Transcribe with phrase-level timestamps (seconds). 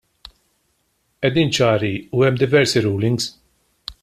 [1.25, 3.33] Qegħdin ċari u hemm diversi rulings.